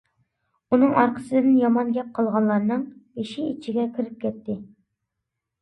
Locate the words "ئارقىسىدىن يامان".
1.01-1.91